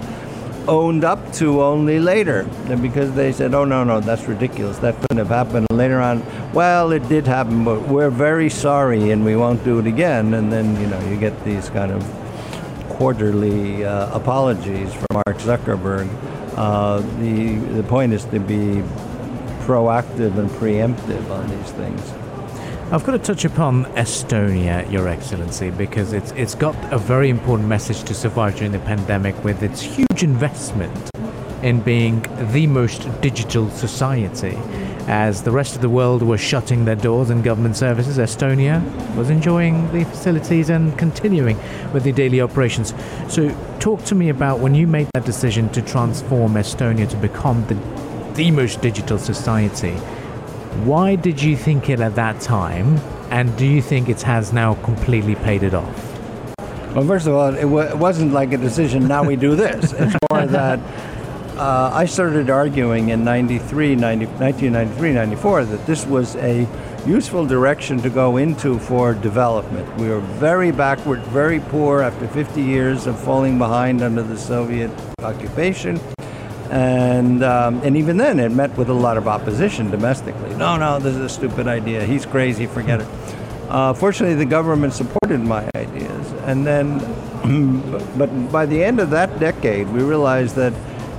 owned 0.67 1.05
up 1.05 1.21
to 1.35 1.63
only 1.63 2.01
later. 2.01 2.45
Because 2.81 3.13
they 3.15 3.31
said 3.31 3.55
oh 3.55 3.65
no 3.65 3.85
no 3.85 4.01
that's 4.01 4.25
ridiculous. 4.25 4.79
That 4.79 4.99
couldn't 5.03 5.19
have 5.19 5.29
happened 5.29 5.69
later 5.71 6.01
on. 6.01 6.25
Well 6.53 6.91
it 6.91 7.07
did 7.09 7.27
happen 7.27 7.65
but 7.65 7.83
we're 7.83 8.11
very 8.11 8.51
sorry 8.51 9.11
and 9.11 9.25
we 9.25 9.37
won't 9.37 9.63
do 9.63 9.79
it 9.79 9.87
again. 9.87 10.35
And 10.35 10.51
then 10.51 10.81
you 10.81 10.89
know 10.89 11.01
you 11.09 11.17
get 11.17 11.45
these 11.45 11.69
kind 11.71 11.93
of 11.93 12.03
quarterly 12.89 13.85
uh, 13.85 14.17
apologies 14.17 14.93
from 14.93 15.07
Mark 15.13 15.39
Zuckerberg 15.39 16.09
uh, 16.57 17.01
the, 17.21 17.57
the 17.75 17.83
point 17.83 18.13
is 18.13 18.25
to 18.27 18.41
be 18.41 18.83
proactive 19.65 20.37
and 20.39 20.51
preemptive 20.51 21.31
on 21.31 21.49
these 21.49 21.71
things. 21.73 22.13
I've 22.93 23.05
got 23.05 23.13
to 23.13 23.19
touch 23.19 23.45
upon 23.45 23.87
Estonia, 23.95 24.91
Your 24.93 25.09
Excellency, 25.09 25.71
because 25.71 26.13
it's 26.13 26.33
it's 26.33 26.55
got 26.55 26.77
a 26.93 26.99
very 26.99 27.31
important 27.31 27.69
message 27.69 28.03
to 28.05 28.15
survive 28.15 28.57
during 28.57 28.73
the 28.73 28.79
pandemic 28.81 29.43
with 29.43 29.63
its 29.63 29.81
huge 29.81 30.23
investment 30.23 31.14
in 31.65 31.81
being 31.81 32.21
the 32.53 32.67
most 32.67 33.09
digital 33.23 33.69
society. 33.71 34.57
as 35.07 35.43
the 35.43 35.51
rest 35.51 35.75
of 35.77 35.83
the 35.83 35.89
world 35.89 36.23
was 36.23 36.41
shutting 36.41 36.87
their 36.87 36.97
doors 36.97 37.29
and 37.29 37.45
government 37.45 37.77
services, 37.77 38.17
Estonia 38.17 38.81
was 39.17 39.29
enjoying 39.29 39.91
the 39.93 40.03
facilities 40.05 40.71
and 40.71 40.97
continuing 40.99 41.59
with 41.93 42.05
the 42.05 42.13
daily 42.13 42.41
operations. 42.41 42.95
So, 43.29 43.55
talk 43.81 44.03
to 44.05 44.15
me 44.15 44.31
about 44.31 44.61
when 44.61 44.75
you 44.75 44.87
made 44.87 45.09
that 45.13 45.27
decision 45.27 45.69
to 45.71 45.83
transform 45.83 46.55
Estonia 46.55 47.07
to 47.11 47.17
become 47.19 47.67
the, 47.67 47.75
the 48.35 48.51
most 48.51 48.81
digital 48.81 49.19
society. 49.19 49.93
Why 50.85 51.17
did 51.17 51.43
you 51.43 51.55
think 51.55 51.91
it 51.91 52.01
at 52.01 52.15
that 52.15 52.41
time, 52.41 52.97
and 53.31 53.55
do 53.59 53.67
you 53.67 53.83
think 53.83 54.09
it 54.09 54.23
has 54.23 54.53
now 54.55 54.75
completely 54.85 55.35
paid 55.35 55.63
it 55.63 55.75
off? 55.75 56.15
Well, 56.95 57.07
first 57.07 57.27
of 57.27 57.35
all, 57.35 57.53
it, 57.55 57.63
w- 57.63 57.89
it 57.89 57.99
wasn't 57.99 58.33
like 58.33 58.53
a 58.53 58.57
decision, 58.57 59.07
now 59.09 59.25
we 59.25 59.37
do 59.37 59.55
this. 59.57 59.93
It's 59.93 60.17
more 60.31 60.47
that 60.59 60.79
uh, 61.57 61.91
I 61.93 62.05
started 62.07 62.51
arguing 62.51 63.11
in 63.11 63.25
93, 63.25 63.95
90, 63.95 64.27
1993, 64.27 65.13
94 65.13 65.65
that 65.67 65.87
this 65.87 66.05
was 66.05 66.35
a 66.37 66.67
useful 67.07 67.47
direction 67.47 68.01
to 68.03 68.11
go 68.11 68.39
into 68.39 68.79
for 68.79 69.15
development. 69.15 69.97
We 69.97 70.09
were 70.09 70.21
very 70.21 70.73
backward, 70.73 71.21
very 71.27 71.61
poor 71.61 72.03
after 72.03 72.27
50 72.27 72.61
years 72.61 73.07
of 73.07 73.19
falling 73.21 73.59
behind 73.59 74.03
under 74.03 74.23
the 74.23 74.37
Soviet 74.37 74.91
occupation. 75.21 76.01
And, 76.71 77.45
um, 77.45 77.81
and 77.85 77.97
even 77.97 78.17
then, 78.17 78.41
it 78.41 78.51
met 78.51 78.77
with 78.77 78.89
a 78.89 78.95
lot 78.95 79.17
of 79.17 79.29
opposition 79.29 79.91
domestically. 79.91 80.55
No, 80.57 80.77
no, 80.77 80.99
this 80.99 81.15
is 81.15 81.21
a 81.21 81.29
stupid 81.29 81.69
idea. 81.69 82.05
He's 82.05 82.27
crazy, 82.27 82.67
forget 82.67 83.01
it. 83.01 83.09
Uh, 83.69 83.93
fortunately, 83.93 84.35
the 84.35 84.45
government 84.45 84.93
supported 84.93 85.41
my 85.41 85.69
ideas. 85.77 86.33
And 86.47 86.67
then, 86.67 86.99
but 88.19 88.51
by 88.51 88.67
the 88.67 88.83
end 88.83 88.99
of 88.99 89.11
that 89.11 89.39
decade, 89.39 89.89
we 89.89 90.03
realized 90.03 90.57
that 90.57 90.73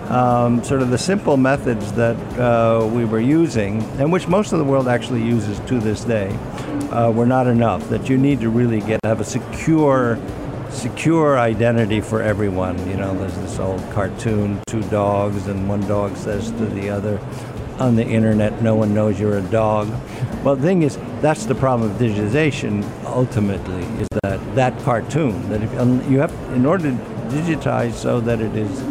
um, 0.09 0.63
sort 0.63 0.81
of 0.81 0.89
the 0.89 0.97
simple 0.97 1.37
methods 1.37 1.91
that 1.93 2.15
uh, 2.39 2.85
we 2.85 3.05
were 3.05 3.19
using, 3.19 3.81
and 3.99 4.11
which 4.11 4.27
most 4.27 4.53
of 4.53 4.59
the 4.59 4.65
world 4.65 4.87
actually 4.87 5.23
uses 5.23 5.59
to 5.61 5.79
this 5.79 6.03
day, 6.03 6.29
uh, 6.91 7.11
were 7.11 7.25
not 7.25 7.47
enough. 7.47 7.87
That 7.89 8.09
you 8.09 8.17
need 8.17 8.39
to 8.41 8.49
really 8.49 8.81
get 8.81 8.99
have 9.03 9.19
a 9.19 9.23
secure, 9.23 10.19
secure 10.69 11.39
identity 11.39 12.01
for 12.01 12.21
everyone. 12.21 12.77
You 12.87 12.97
know, 12.97 13.17
there's 13.17 13.35
this 13.35 13.59
old 13.59 13.81
cartoon: 13.91 14.59
two 14.67 14.81
dogs, 14.83 15.47
and 15.47 15.67
one 15.67 15.81
dog 15.87 16.15
says 16.15 16.51
to 16.51 16.65
the 16.65 16.89
other, 16.89 17.19
on 17.79 17.95
the 17.95 18.05
internet, 18.05 18.61
no 18.61 18.75
one 18.75 18.93
knows 18.93 19.19
you're 19.19 19.37
a 19.37 19.41
dog. 19.49 19.89
Well, 20.43 20.55
the 20.55 20.61
thing 20.61 20.83
is, 20.83 20.97
that's 21.21 21.45
the 21.45 21.55
problem 21.55 21.91
of 21.91 21.97
digitization. 21.97 22.83
Ultimately, 23.05 23.83
is 24.01 24.07
that 24.23 24.55
that 24.55 24.77
cartoon 24.83 25.49
that 25.49 25.61
if 25.61 25.71
you 26.09 26.19
have, 26.19 26.31
in 26.53 26.65
order 26.65 26.91
to 26.91 26.97
digitize 27.29 27.93
so 27.93 28.21
that 28.21 28.39
it 28.39 28.55
is 28.55 28.81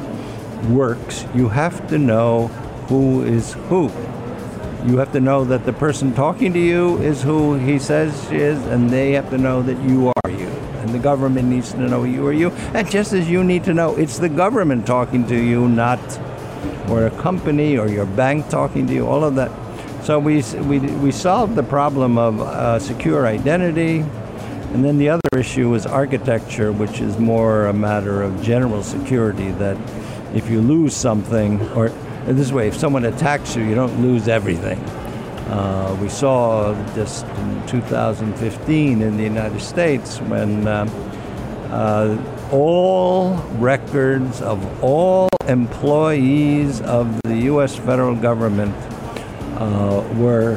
works, 0.65 1.27
you 1.35 1.49
have 1.49 1.89
to 1.89 1.99
know 1.99 2.49
who 2.89 3.23
is 3.23 3.55
who. 3.69 3.91
You 4.87 4.99
have 4.99 5.13
to 5.13 5.21
know 5.21 5.45
that 5.45 5.65
the 5.65 5.73
person 5.73 6.15
talking 6.15 6.53
to 6.53 6.59
you 6.59 6.99
is 6.99 7.23
who 7.23 7.55
he 7.55 7.79
says 7.79 8.29
she 8.29 8.37
is, 8.37 8.59
and 8.67 8.91
they 8.91 9.13
have 9.13 9.31
to 9.31 9.39
know 9.39 9.63
that 9.63 9.81
you 9.89 10.09
are 10.09 10.31
you. 10.31 10.49
And 10.83 10.91
the 10.91 10.99
government 10.99 11.49
needs 11.49 11.73
to 11.73 11.79
know 11.79 12.05
you 12.05 12.27
are 12.27 12.33
you. 12.33 12.51
And 12.75 12.91
just 12.91 13.15
as 13.15 13.29
you 13.29 13.43
need 13.43 13.65
to 13.65 13.73
know, 13.73 13.97
it's 13.97 14.19
the 14.19 14.29
government 14.29 14.87
talking 14.87 15.27
to 15.29 15.37
you, 15.37 15.69
not 15.69 16.01
or 16.91 17.07
a 17.07 17.11
company 17.11 17.79
or 17.79 17.89
your 17.89 18.07
bank 18.07 18.49
talking 18.49 18.87
to 18.87 18.93
you, 18.93 19.07
all 19.07 19.25
of 19.25 19.37
that. 19.37 19.51
So 20.05 20.19
we, 20.19 20.43
we, 20.69 20.81
we 20.81 21.13
solved 21.13 21.55
the 21.55 21.63
problem 21.63 22.19
of 22.19 22.41
uh, 22.41 22.79
secure 22.79 23.27
identity. 23.27 24.01
And 24.75 24.85
then 24.85 24.99
the 24.99 25.09
other 25.09 25.29
issue 25.35 25.73
is 25.75 25.87
architecture, 25.87 26.73
which 26.73 27.01
is 27.01 27.17
more 27.19 27.67
a 27.67 27.73
matter 27.73 28.23
of 28.23 28.43
general 28.43 28.83
security 28.83 29.51
that 29.53 29.79
if 30.35 30.51
you 30.51 30.61
lose 30.61 30.95
something, 30.95 31.61
or 31.71 31.89
this 32.27 32.53
way, 32.53 32.69
if 32.69 32.77
someone 32.77 33.05
attacks 33.05 33.57
you, 33.57 33.63
you 33.63 33.75
don't 33.75 34.03
lose 34.03 34.29
everything. 34.29 34.79
Uh, 35.49 35.97
we 36.01 36.09
saw 36.09 36.75
just 36.95 37.27
in 37.27 37.67
2015 37.67 39.03
in 39.03 39.17
the 39.17 39.23
United 39.23 39.61
States 39.61 40.19
when 40.23 40.67
uh, 40.67 40.85
uh, 41.71 42.51
all 42.51 43.37
records 43.59 44.41
of 44.41 44.83
all 44.83 45.29
employees 45.47 46.81
of 46.83 47.21
the 47.23 47.37
U.S. 47.53 47.77
federal 47.77 48.17
government 48.17 48.75
uh, 49.59 50.03
were 50.17 50.57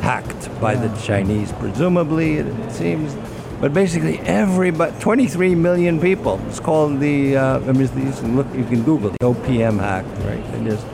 hacked 0.00 0.60
by 0.60 0.74
the 0.74 0.94
Chinese, 1.00 1.52
presumably, 1.52 2.38
it 2.38 2.72
seems. 2.72 3.14
But 3.60 3.74
basically, 3.74 4.20
everybody, 4.20 4.94
23 5.00 5.56
million 5.56 6.00
people. 6.00 6.40
It's 6.46 6.60
called 6.60 7.00
the. 7.00 7.36
Uh, 7.36 7.58
I 7.58 7.72
mean, 7.72 7.82
you 7.82 8.12
can 8.12 8.36
look, 8.36 8.46
you 8.54 8.64
can 8.64 8.84
Google 8.84 9.10
the 9.10 9.18
OPM 9.18 9.80
hack, 9.80 10.04
right? 10.24 10.44
And 10.54 10.64
just 10.64 10.86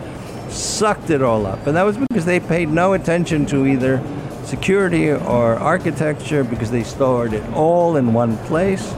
sucked 0.50 1.11
it 1.11 1.21
all 1.21 1.47
up, 1.47 1.66
and 1.66 1.76
that 1.76 1.83
was 1.83 1.99
because 1.99 2.25
they 2.25 2.40
paid 2.40 2.71
no 2.71 2.94
attention 2.94 3.44
to 3.47 3.66
either 3.66 4.02
security 4.44 5.11
or 5.11 5.56
architecture 5.56 6.44
because 6.44 6.71
they 6.71 6.85
stored 6.85 7.35
it 7.35 7.44
all 7.52 7.97
in 7.97 8.14
one 8.14 8.38
place, 8.47 8.92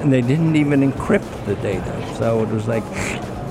and 0.00 0.12
they 0.12 0.22
didn't 0.22 0.56
even 0.56 0.80
encrypt 0.80 1.46
the 1.46 1.54
data. 1.56 2.14
So 2.16 2.42
it 2.42 2.48
was 2.48 2.66
like, 2.66 2.82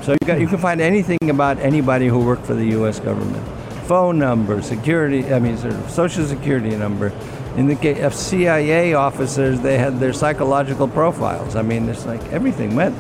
so 0.04 0.14
you 0.14 0.28
got 0.28 0.42
you 0.42 0.48
can 0.48 0.58
find 0.58 0.82
anything 0.82 1.30
about 1.30 1.60
anybody 1.60 2.08
who 2.08 2.20
worked 2.20 2.46
for 2.46 2.56
the 2.56 2.66
U.S. 2.72 3.00
government, 3.00 3.48
phone 3.88 4.20
number, 4.20 4.62
security. 4.62 5.34
I 5.34 5.40
mean, 5.40 5.58
sort 5.58 5.76
of 5.76 5.90
social 5.90 6.26
security 6.26 6.76
number 6.76 7.14
in 7.58 7.68
the 7.68 7.76
case 7.76 8.00
of 8.00 8.12
uh, 8.12 8.16
CIA 8.16 8.94
officers, 8.94 9.62
they 9.62 9.78
had 9.78 10.00
their 10.00 10.12
psychological 10.12 10.88
profiles. 10.88 11.56
I 11.56 11.62
mean, 11.62 11.88
it's 11.88 12.06
like 12.06 12.22
everything 12.34 12.76
went. 12.76 12.96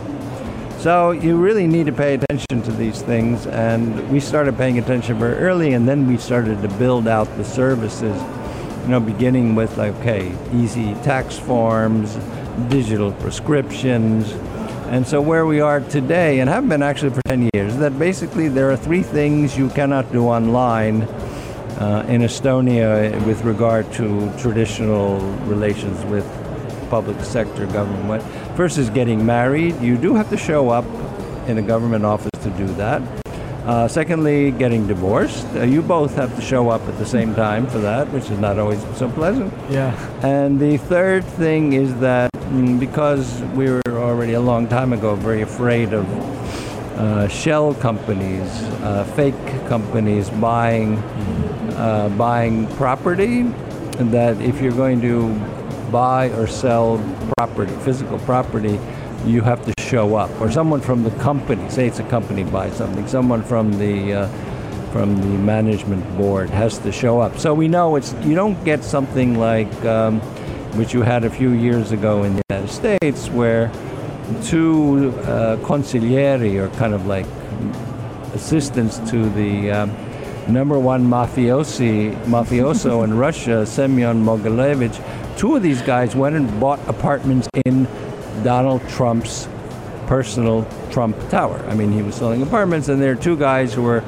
So 0.79 1.11
you 1.11 1.35
really 1.35 1.67
need 1.67 1.87
to 1.87 1.91
pay 1.91 2.13
attention 2.13 2.61
to 2.61 2.71
these 2.71 3.01
things, 3.01 3.47
and 3.47 4.09
we 4.09 4.19
started 4.19 4.57
paying 4.57 4.77
attention 4.77 5.17
very 5.17 5.37
early, 5.39 5.73
and 5.73 5.87
then 5.87 6.07
we 6.07 6.17
started 6.17 6.61
to 6.61 6.67
build 6.77 7.07
out 7.07 7.27
the 7.37 7.43
services. 7.43 8.21
You 8.83 8.91
know, 8.91 8.99
beginning 8.99 9.55
with 9.55 9.77
okay, 9.77 10.31
easy 10.53 10.93
tax 10.95 11.37
forms, 11.37 12.15
digital 12.69 13.11
prescriptions, 13.13 14.31
and 14.87 15.05
so 15.05 15.19
where 15.19 15.45
we 15.45 15.59
are 15.59 15.81
today, 15.81 16.39
and 16.39 16.49
have 16.49 16.69
been 16.69 16.83
actually 16.83 17.09
for 17.09 17.21
10 17.25 17.49
years, 17.55 17.75
that 17.77 17.97
basically 17.97 18.47
there 18.47 18.71
are 18.71 18.77
three 18.77 19.01
things 19.01 19.57
you 19.57 19.69
cannot 19.69 20.09
do 20.11 20.27
online 20.27 21.07
uh, 21.79 22.05
in 22.07 22.21
Estonia 22.21 23.25
with 23.25 23.43
regard 23.43 23.91
to 23.93 24.31
traditional 24.37 25.19
relations 25.45 26.03
with 26.05 26.25
public 26.89 27.19
sector 27.21 27.65
government. 27.67 28.23
First 28.55 28.77
is 28.77 28.89
getting 28.89 29.25
married. 29.25 29.79
You 29.81 29.97
do 29.97 30.13
have 30.15 30.29
to 30.29 30.37
show 30.37 30.69
up 30.69 30.85
in 31.47 31.57
a 31.57 31.61
government 31.61 32.05
office 32.05 32.31
to 32.43 32.49
do 32.51 32.67
that. 32.75 33.01
Uh, 33.65 33.87
secondly, 33.87 34.51
getting 34.51 34.85
divorced. 34.85 35.47
Uh, 35.55 35.63
you 35.63 35.81
both 35.81 36.15
have 36.15 36.33
to 36.35 36.41
show 36.41 36.69
up 36.69 36.87
at 36.87 36.97
the 36.99 37.05
same 37.05 37.33
time 37.33 37.65
for 37.65 37.79
that, 37.79 38.07
which 38.11 38.29
is 38.29 38.37
not 38.37 38.59
always 38.59 38.79
so 38.95 39.09
pleasant. 39.09 39.51
Yeah. 39.71 39.91
And 40.21 40.59
the 40.59 40.77
third 40.77 41.23
thing 41.23 41.73
is 41.73 41.95
that 41.99 42.31
mm, 42.33 42.79
because 42.79 43.41
we 43.55 43.71
were 43.71 43.81
already 43.87 44.33
a 44.33 44.39
long 44.39 44.67
time 44.67 44.93
ago 44.93 45.15
very 45.15 45.41
afraid 45.41 45.93
of 45.93 46.05
uh, 46.95 47.27
shell 47.27 47.73
companies, 47.73 48.47
uh, 48.83 49.03
fake 49.15 49.35
companies 49.67 50.29
buying 50.29 50.97
uh, 51.75 52.09
buying 52.09 52.67
property, 52.75 53.43
that 54.11 54.41
if 54.41 54.61
you're 54.61 54.71
going 54.71 55.01
to 55.01 55.33
buy 55.91 56.29
or 56.31 56.47
sell 56.47 56.97
property, 57.37 57.73
physical 57.83 58.19
property, 58.19 58.79
you 59.25 59.41
have 59.41 59.63
to 59.65 59.73
show 59.81 60.15
up, 60.15 60.29
or 60.39 60.51
someone 60.51 60.81
from 60.81 61.03
the 61.03 61.11
company. 61.11 61.67
Say 61.69 61.87
it's 61.87 61.99
a 61.99 62.03
company 62.03 62.43
buys 62.43 62.75
something. 62.75 63.07
Someone 63.07 63.43
from 63.43 63.71
the 63.77 64.13
uh, 64.13 64.27
from 64.91 65.17
the 65.17 65.37
management 65.39 66.03
board 66.17 66.49
has 66.49 66.77
to 66.79 66.91
show 66.91 67.19
up. 67.19 67.37
So 67.37 67.53
we 67.53 67.67
know 67.67 67.95
it's 67.95 68.13
you 68.23 68.35
don't 68.35 68.61
get 68.63 68.83
something 68.83 69.37
like 69.37 69.73
um, 69.85 70.19
which 70.77 70.93
you 70.93 71.01
had 71.01 71.23
a 71.23 71.29
few 71.29 71.51
years 71.51 71.91
ago 71.91 72.23
in 72.23 72.35
the 72.35 72.43
United 72.49 72.71
States, 72.71 73.29
where 73.29 73.71
two 74.43 75.13
uh, 75.23 75.57
consiglieri, 75.57 76.55
or 76.55 76.69
kind 76.77 76.93
of 76.93 77.07
like 77.07 77.25
assistants 78.33 78.99
to 79.09 79.29
the 79.29 79.71
um, 79.71 79.89
number 80.47 80.77
one 80.77 81.05
mafiosi, 81.05 82.15
mafioso 82.25 83.03
in 83.03 83.17
Russia, 83.17 83.65
Semyon 83.65 84.23
Mogilevich, 84.23 85.37
two 85.37 85.55
of 85.55 85.63
these 85.63 85.81
guys 85.81 86.15
went 86.15 86.35
and 86.35 86.59
bought 86.59 86.79
apartments 86.87 87.47
in 87.65 87.87
Donald 88.43 88.87
Trump's 88.89 89.47
personal 90.07 90.67
Trump 90.91 91.17
Tower. 91.29 91.59
I 91.67 91.75
mean, 91.75 91.91
he 91.91 92.01
was 92.01 92.15
selling 92.15 92.41
apartments, 92.41 92.89
and 92.89 93.01
there 93.01 93.11
are 93.11 93.15
two 93.15 93.37
guys 93.37 93.73
who 93.73 93.81
were 93.81 94.01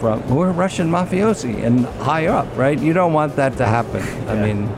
from 0.00 0.20
who 0.22 0.40
are 0.40 0.50
Russian 0.50 0.90
mafiosi 0.90 1.62
and 1.64 1.86
high 2.02 2.26
up, 2.26 2.48
right? 2.56 2.78
You 2.78 2.92
don't 2.92 3.12
want 3.12 3.36
that 3.36 3.56
to 3.58 3.66
happen. 3.66 4.02
I 4.28 4.34
mean, 4.34 4.68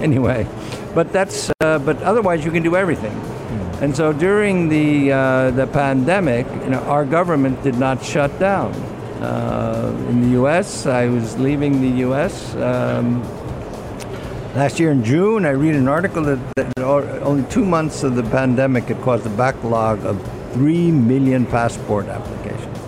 anyway, 0.00 0.46
but 0.94 1.12
that's 1.12 1.50
uh, 1.60 1.78
but 1.78 2.00
otherwise 2.02 2.44
you 2.44 2.50
can 2.50 2.62
do 2.62 2.76
everything. 2.76 3.12
And 3.80 3.94
so 3.96 4.12
during 4.12 4.68
the 4.68 5.12
uh, 5.12 5.50
the 5.52 5.66
pandemic, 5.66 6.46
you 6.64 6.70
know, 6.70 6.80
our 6.80 7.04
government 7.04 7.62
did 7.62 7.78
not 7.78 8.02
shut 8.02 8.36
down. 8.38 8.72
Uh, 9.20 9.92
in 10.08 10.22
the 10.22 10.28
U.S., 10.30 10.86
I 10.86 11.06
was 11.06 11.38
leaving 11.38 11.80
the 11.80 11.98
U.S. 12.06 12.54
Um, 12.54 13.22
last 14.54 14.78
year 14.78 14.92
in 14.92 15.02
June. 15.04 15.44
I 15.44 15.50
read 15.50 15.74
an 15.74 15.88
article 15.88 16.22
that, 16.22 16.54
that 16.56 16.78
only 16.78 17.48
two 17.50 17.64
months 17.64 18.02
of 18.02 18.14
the 18.14 18.22
pandemic 18.22 18.84
had 18.84 19.00
caused 19.02 19.26
a 19.26 19.30
backlog 19.30 20.04
of 20.04 20.20
three 20.52 20.90
million 20.90 21.46
passport 21.46 22.06
applications. 22.06 22.78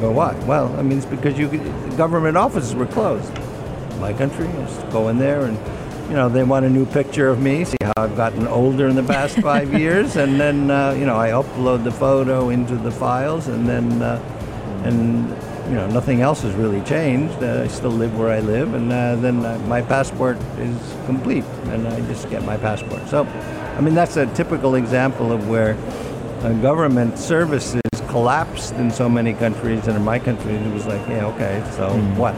Go 0.00 0.10
why? 0.12 0.34
Well, 0.44 0.74
I 0.78 0.82
mean 0.82 0.98
it's 0.98 1.06
because 1.06 1.38
you 1.38 1.48
government 1.96 2.36
offices 2.36 2.74
were 2.74 2.86
closed. 2.86 3.32
My 3.98 4.12
country, 4.12 4.46
just 4.46 4.88
go 4.90 5.08
in 5.08 5.18
there 5.18 5.46
and 5.46 5.58
you 6.08 6.16
know, 6.16 6.28
they 6.28 6.42
want 6.42 6.66
a 6.66 6.70
new 6.70 6.84
picture 6.84 7.28
of 7.28 7.40
me, 7.40 7.64
see 7.64 7.76
how 7.80 7.92
I've 7.96 8.16
gotten 8.16 8.46
older 8.46 8.88
in 8.88 8.96
the 8.96 9.02
past 9.02 9.38
five 9.38 9.72
years, 9.78 10.16
and 10.16 10.38
then, 10.38 10.70
uh, 10.70 10.92
you 10.92 11.06
know, 11.06 11.16
I 11.16 11.30
upload 11.30 11.82
the 11.82 11.90
photo 11.90 12.50
into 12.50 12.76
the 12.76 12.90
files, 12.90 13.48
and 13.48 13.66
then, 13.66 14.02
uh, 14.02 14.20
and, 14.84 15.28
you 15.68 15.74
know, 15.74 15.86
nothing 15.88 16.20
else 16.20 16.42
has 16.42 16.54
really 16.54 16.80
changed. 16.82 17.42
Uh, 17.42 17.62
I 17.64 17.68
still 17.68 17.90
live 17.90 18.16
where 18.18 18.30
I 18.30 18.40
live, 18.40 18.74
and 18.74 18.92
uh, 18.92 19.16
then 19.16 19.44
uh, 19.44 19.58
my 19.66 19.82
passport 19.82 20.36
is 20.58 20.76
complete, 21.06 21.44
and 21.66 21.88
I 21.88 22.00
just 22.02 22.28
get 22.30 22.44
my 22.44 22.56
passport. 22.56 23.08
So, 23.08 23.24
I 23.24 23.80
mean, 23.80 23.94
that's 23.94 24.16
a 24.16 24.26
typical 24.34 24.74
example 24.74 25.32
of 25.32 25.48
where 25.48 25.76
uh, 26.42 26.52
government 26.60 27.18
services 27.18 27.80
collapsed 28.08 28.74
in 28.74 28.90
so 28.90 29.08
many 29.08 29.32
countries, 29.32 29.86
and 29.88 29.96
in 29.96 30.04
my 30.04 30.18
country, 30.18 30.54
it 30.54 30.72
was 30.72 30.86
like, 30.86 31.00
yeah, 31.08 31.26
okay, 31.26 31.64
so 31.76 31.88
mm. 31.88 32.16
what? 32.16 32.34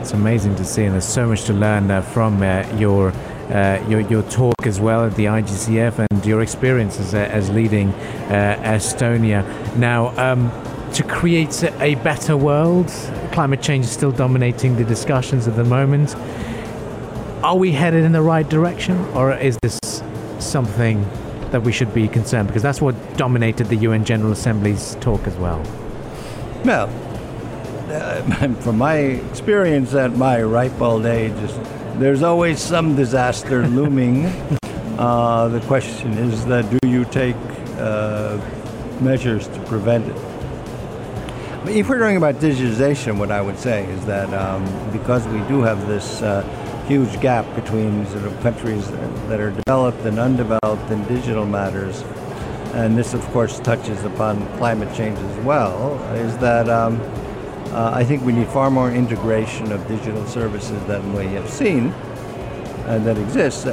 It's 0.00 0.12
amazing 0.12 0.54
to 0.56 0.64
see, 0.64 0.84
and 0.84 0.94
there's 0.94 1.04
so 1.04 1.26
much 1.26 1.44
to 1.44 1.52
learn 1.52 1.90
uh, 1.90 2.00
from 2.00 2.42
uh, 2.42 2.66
your, 2.78 3.10
uh, 3.50 3.84
your 3.88 4.00
your 4.00 4.22
talk 4.30 4.54
as 4.64 4.80
well 4.80 5.04
at 5.04 5.14
the 5.16 5.26
IGCF 5.26 6.06
and 6.10 6.24
your 6.24 6.40
experiences 6.40 7.12
uh, 7.12 7.18
as 7.18 7.50
leading 7.50 7.88
uh, 8.30 8.58
Estonia. 8.62 9.44
Now, 9.76 10.16
um, 10.16 10.50
to 10.94 11.02
create 11.02 11.62
a 11.80 11.94
better 11.96 12.36
world, 12.36 12.88
climate 13.32 13.62
change 13.62 13.84
is 13.84 13.90
still 13.90 14.12
dominating 14.12 14.76
the 14.76 14.84
discussions 14.84 15.46
at 15.46 15.56
the 15.56 15.64
moment. 15.64 16.14
Are 17.42 17.56
we 17.56 17.72
headed 17.72 18.04
in 18.04 18.12
the 18.12 18.22
right 18.22 18.48
direction, 18.48 18.96
or 19.14 19.32
is 19.32 19.58
this 19.62 19.78
something 20.38 21.02
that 21.50 21.62
we 21.62 21.72
should 21.72 21.94
be 21.94 22.08
concerned? 22.08 22.48
Because 22.48 22.62
that's 22.62 22.80
what 22.80 22.94
dominated 23.16 23.68
the 23.68 23.76
UN 23.76 24.04
General 24.04 24.32
Assembly's 24.32 24.96
talk 25.00 25.26
as 25.26 25.36
well. 25.36 25.62
Well, 26.64 26.88
uh, 27.90 28.54
from 28.60 28.78
my 28.78 28.96
experience 28.96 29.94
at 29.94 30.16
my 30.16 30.42
ripe 30.42 30.80
old 30.80 31.06
age, 31.06 31.32
there's 31.96 32.22
always 32.22 32.60
some 32.60 32.96
disaster 32.96 33.66
looming. 33.68 34.26
Uh, 34.98 35.48
the 35.48 35.60
question 35.60 36.12
is 36.14 36.44
that 36.46 36.68
do 36.70 36.88
you 36.88 37.04
take 37.04 37.36
uh, 37.78 38.40
measures 39.00 39.46
to 39.48 39.60
prevent 39.60 40.06
it? 40.06 40.27
If 41.68 41.90
we're 41.90 41.98
talking 41.98 42.16
about 42.16 42.36
digitization, 42.36 43.18
what 43.18 43.30
I 43.30 43.42
would 43.42 43.58
say 43.58 43.84
is 43.84 44.04
that 44.06 44.32
um, 44.32 44.64
because 44.90 45.26
we 45.28 45.40
do 45.48 45.60
have 45.60 45.86
this 45.86 46.22
uh, 46.22 46.42
huge 46.88 47.20
gap 47.20 47.44
between 47.54 48.06
sort 48.06 48.24
of 48.24 48.40
countries 48.40 48.90
that 48.90 49.38
are 49.38 49.50
developed 49.50 50.00
and 50.06 50.18
undeveloped 50.18 50.90
in 50.90 51.04
digital 51.04 51.44
matters, 51.44 52.02
and 52.72 52.96
this 52.96 53.12
of 53.12 53.22
course 53.32 53.60
touches 53.60 54.02
upon 54.04 54.46
climate 54.56 54.94
change 54.96 55.18
as 55.18 55.44
well, 55.44 56.02
is 56.14 56.38
that 56.38 56.70
um, 56.70 56.98
uh, 57.74 57.90
I 57.92 58.02
think 58.02 58.24
we 58.24 58.32
need 58.32 58.48
far 58.48 58.70
more 58.70 58.90
integration 58.90 59.70
of 59.70 59.86
digital 59.86 60.26
services 60.26 60.82
than 60.86 61.12
we 61.12 61.26
have 61.26 61.50
seen 61.50 61.92
and 62.88 63.06
that 63.06 63.18
exists. 63.18 63.66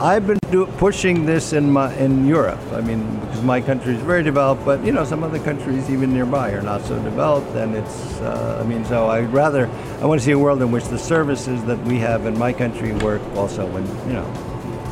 I've 0.00 0.26
been 0.26 0.38
do- 0.50 0.64
pushing 0.78 1.26
this 1.26 1.52
in 1.52 1.70
my 1.70 1.94
in 1.96 2.26
Europe. 2.26 2.60
I 2.72 2.80
mean, 2.80 3.20
because 3.20 3.42
my 3.42 3.60
country 3.60 3.94
is 3.94 4.00
very 4.00 4.22
developed, 4.22 4.64
but 4.64 4.82
you 4.82 4.92
know, 4.92 5.04
some 5.04 5.22
other 5.22 5.38
countries 5.38 5.90
even 5.90 6.14
nearby 6.14 6.52
are 6.52 6.62
not 6.62 6.80
so 6.86 6.98
developed, 7.02 7.54
and 7.54 7.76
it's. 7.76 8.18
Uh, 8.20 8.62
I 8.64 8.66
mean, 8.66 8.82
so 8.86 9.08
I'd 9.08 9.30
rather 9.30 9.68
I 10.00 10.06
want 10.06 10.18
to 10.18 10.24
see 10.24 10.32
a 10.32 10.38
world 10.38 10.62
in 10.62 10.70
which 10.72 10.84
the 10.84 10.98
services 10.98 11.62
that 11.64 11.78
we 11.82 11.98
have 11.98 12.24
in 12.24 12.38
my 12.38 12.50
country 12.50 12.92
work 12.92 13.20
also 13.36 13.66
in 13.76 13.86
you 14.08 14.14
know 14.14 14.24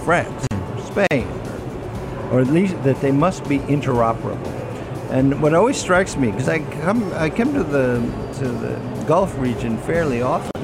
France, 0.05 0.47
Spain, 0.88 1.27
or, 2.31 2.33
or 2.33 2.41
at 2.41 2.49
least 2.49 2.83
that 2.83 3.00
they 3.00 3.12
must 3.12 3.49
be 3.49 3.61
interoperable. 3.61 4.55
And 5.11 5.41
what 5.41 5.55
always 5.55 5.79
strikes 5.79 6.19
me, 6.19 6.31
because 6.31 6.50
I 6.50 6.59
come 6.83 7.11
I 7.15 7.31
come 7.31 7.55
to 7.55 7.65
the 7.65 7.95
to 8.41 8.49
the 8.49 9.05
Gulf 9.07 9.35
region 9.38 9.79
fairly 9.79 10.21
often, 10.21 10.62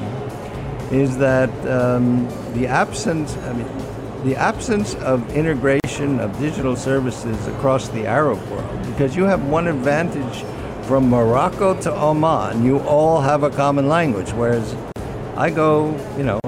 is 0.91 1.17
that 1.17 1.49
um, 1.65 2.27
the 2.53 2.67
absence. 2.67 3.35
I 3.37 3.53
mean, 3.53 3.67
the 4.25 4.35
absence 4.35 4.95
of 4.95 5.31
integration 5.35 6.19
of 6.19 6.37
digital 6.39 6.75
services 6.75 7.45
across 7.45 7.89
the 7.89 8.07
Arab 8.07 8.41
world, 8.49 8.85
because 8.87 9.15
you 9.15 9.23
have 9.23 9.45
one 9.45 9.67
advantage 9.67 10.43
from 10.87 11.07
Morocco 11.07 11.79
to 11.81 11.93
Oman, 11.93 12.65
you 12.65 12.79
all 12.79 13.21
have 13.21 13.43
a 13.43 13.51
common 13.51 13.87
language, 13.87 14.31
whereas 14.31 14.75
I 15.37 15.51
go, 15.51 15.95
you 16.17 16.23
know, 16.23 16.39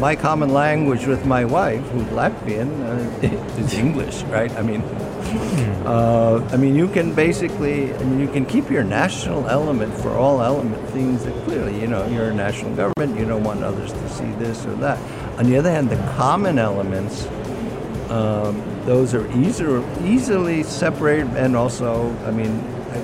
my 0.00 0.16
common 0.16 0.52
language 0.52 1.06
with 1.06 1.24
my 1.24 1.44
wife, 1.44 1.80
who's 1.90 2.02
Latvian, 2.06 2.70
uh, 2.82 3.26
is 3.60 3.72
English, 3.74 4.22
right? 4.24 4.50
I 4.56 4.62
mean, 4.62 4.82
uh, 5.86 6.48
I 6.50 6.56
mean, 6.56 6.74
you 6.74 6.88
can 6.88 7.14
basically, 7.14 7.94
I 7.94 8.02
mean, 8.02 8.18
you 8.18 8.26
can 8.26 8.44
keep 8.44 8.68
your 8.68 8.82
national 8.82 9.48
element 9.48 9.94
for 9.94 10.10
all 10.10 10.42
element 10.42 10.88
things 10.88 11.24
that 11.24 11.44
clearly, 11.44 11.80
you 11.80 11.86
know, 11.86 12.04
you're 12.08 12.30
a 12.30 12.34
national 12.34 12.74
government, 12.74 13.16
you 13.16 13.26
don't 13.26 13.44
want 13.44 13.62
others 13.62 13.92
to 13.92 14.08
see 14.08 14.30
this 14.32 14.66
or 14.66 14.74
that. 14.76 14.98
On 15.38 15.44
the 15.44 15.56
other 15.56 15.70
hand, 15.70 15.90
the 15.90 15.96
common 16.16 16.58
elements, 16.58 17.26
um, 18.10 18.62
those 18.84 19.14
are 19.14 19.30
easier, 19.38 19.82
easily 20.04 20.62
separated 20.62 21.28
and 21.36 21.56
also, 21.56 22.14
I 22.26 22.30
mean, 22.30 22.62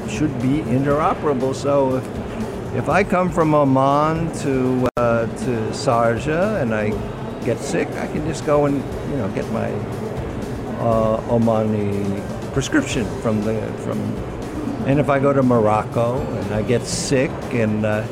should 0.08 0.40
be 0.40 0.60
interoperable. 0.62 1.54
So 1.54 1.96
if, 1.96 2.74
if 2.76 2.88
I 2.88 3.02
come 3.04 3.30
from 3.30 3.54
Oman 3.54 4.32
to, 4.40 4.88
uh, 4.96 5.26
to 5.26 5.50
Sharjah 5.72 6.60
and 6.60 6.74
I 6.74 6.90
get 7.44 7.58
sick, 7.58 7.88
I 7.92 8.06
can 8.08 8.26
just 8.26 8.44
go 8.44 8.66
and, 8.66 8.76
you 9.10 9.16
know, 9.16 9.28
get 9.34 9.50
my 9.50 9.70
uh, 10.80 11.20
Omani 11.28 12.52
prescription 12.52 13.04
from 13.20 13.42
the 13.42 13.60
from. 13.84 14.37
And 14.88 14.98
if 14.98 15.10
I 15.10 15.18
go 15.18 15.34
to 15.34 15.42
Morocco 15.42 16.18
and 16.18 16.54
I 16.54 16.62
get 16.62 16.82
sick 16.82 17.30
and 17.52 17.84
uh, 17.84 18.06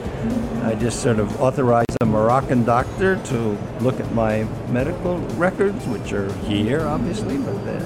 I 0.63 0.75
just 0.75 1.03
sort 1.03 1.19
of 1.19 1.41
authorize 1.41 1.87
a 2.03 2.05
Moroccan 2.05 2.65
doctor 2.67 3.17
to 3.17 3.59
look 3.81 3.99
at 3.99 4.13
my 4.13 4.45
medical 4.69 5.17
records, 5.39 5.87
which 5.87 6.13
are 6.13 6.31
here 6.43 6.83
obviously, 6.83 7.39
but 7.39 7.65
then 7.65 7.83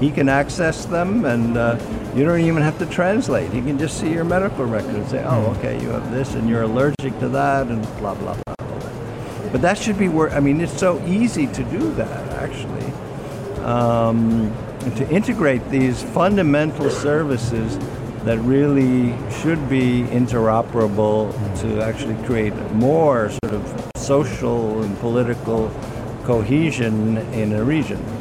he 0.00 0.10
can 0.10 0.28
access 0.28 0.86
them 0.86 1.24
and 1.24 1.56
uh, 1.56 1.78
you 2.16 2.24
don't 2.24 2.40
even 2.40 2.64
have 2.64 2.76
to 2.80 2.86
translate. 2.86 3.52
He 3.52 3.60
can 3.60 3.78
just 3.78 4.00
see 4.00 4.12
your 4.12 4.24
medical 4.24 4.64
record 4.64 4.96
and 4.96 5.08
say, 5.08 5.22
oh, 5.24 5.42
hmm. 5.42 5.58
okay, 5.58 5.80
you 5.80 5.90
have 5.90 6.10
this 6.10 6.34
and 6.34 6.48
you're 6.48 6.62
allergic 6.62 7.16
to 7.20 7.28
that 7.28 7.68
and 7.68 7.80
blah, 7.98 8.16
blah, 8.16 8.34
blah. 8.34 8.54
But 9.52 9.62
that 9.62 9.78
should 9.78 9.98
be 9.98 10.08
where, 10.08 10.30
I 10.30 10.40
mean, 10.40 10.60
it's 10.60 10.76
so 10.76 11.00
easy 11.06 11.46
to 11.46 11.62
do 11.62 11.94
that 11.94 12.28
actually 12.42 12.92
um, 13.62 14.52
to 14.96 15.08
integrate 15.10 15.68
these 15.70 16.02
fundamental 16.02 16.90
services 16.90 17.78
that 18.26 18.38
really 18.38 19.16
should 19.40 19.68
be 19.68 20.02
interoperable 20.10 21.30
to 21.60 21.80
actually 21.80 22.16
create 22.26 22.52
more 22.72 23.30
sort 23.30 23.54
of 23.54 23.90
social 23.96 24.82
and 24.82 24.98
political 24.98 25.70
cohesion 26.24 27.18
in 27.32 27.52
a 27.52 27.62
region. 27.62 28.15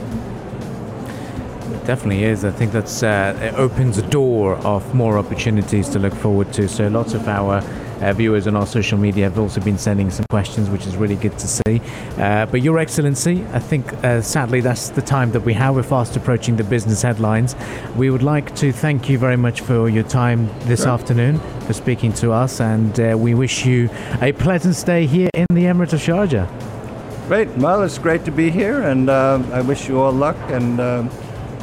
It 1.86 1.90
definitely 1.90 2.24
is. 2.24 2.44
I 2.44 2.50
think 2.50 2.72
that's 2.72 3.04
uh, 3.04 3.38
it 3.40 3.54
opens 3.60 4.00
a 4.00 4.02
door 4.10 4.56
of 4.66 4.96
more 4.96 5.20
opportunities 5.20 5.88
to 5.90 6.00
look 6.00 6.16
forward 6.16 6.52
to. 6.54 6.68
So 6.68 6.88
lots 6.88 7.14
of 7.14 7.28
our 7.28 7.62
uh, 8.02 8.12
viewers 8.14 8.48
on 8.48 8.56
our 8.56 8.66
social 8.66 8.98
media 8.98 9.26
have 9.26 9.38
also 9.38 9.62
been 9.62 9.78
sending 9.78 10.10
some 10.10 10.26
questions, 10.32 10.68
which 10.68 10.88
is 10.88 10.98
really 10.98 11.16
good 11.16 11.38
to 11.38 11.48
see. 11.48 11.82
Uh, 12.18 12.48
but 12.48 12.64
Your 12.64 12.80
Excellency, 12.80 13.46
I 13.54 13.60
think 13.60 13.94
uh, 14.04 14.24
sadly 14.24 14.62
that's 14.62 14.90
the 14.90 15.04
time 15.04 15.32
that 15.34 15.42
we 15.42 15.54
have. 15.54 15.76
We're 15.76 15.84
fast 15.84 16.16
approaching 16.16 16.56
the 16.56 16.64
business 16.64 17.04
headlines. 17.04 17.56
We 17.96 18.10
would 18.10 18.24
like 18.24 18.56
to 18.56 18.72
thank 18.72 19.08
you 19.08 19.20
very 19.20 19.38
much 19.38 19.62
for 19.62 19.88
your 19.88 20.06
time 20.06 20.50
this 20.62 20.82
sure. 20.82 20.90
afternoon, 20.90 21.40
for 21.68 21.74
speaking 21.74 22.14
to 22.14 22.32
us, 22.32 22.60
and 22.60 23.00
uh, 23.00 23.16
we 23.16 23.36
wish 23.36 23.64
you 23.64 23.92
a 24.24 24.32
pleasant 24.32 24.74
stay 24.74 25.06
here 25.06 25.30
in 25.36 25.46
the 25.52 25.66
Emirate 25.66 25.94
of 25.94 26.00
Sharjah. 26.00 26.48
Great. 27.28 27.48
Well, 27.58 27.84
it's 27.84 28.00
great 28.00 28.26
to 28.26 28.32
be 28.32 28.50
here, 28.50 28.82
and 28.82 29.08
uh, 29.08 29.40
I 29.52 29.62
wish 29.62 29.88
you 29.88 30.00
all 30.00 30.12
luck 30.12 30.38
and 30.50 30.80
uh, 30.80 31.08